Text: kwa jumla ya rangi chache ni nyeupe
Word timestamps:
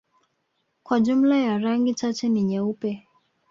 kwa 0.83 0.99
jumla 0.99 1.37
ya 1.37 1.57
rangi 1.57 1.93
chache 1.93 2.29
ni 2.29 2.43
nyeupe 2.43 3.07